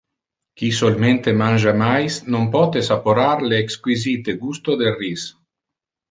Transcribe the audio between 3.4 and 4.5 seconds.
le exquisite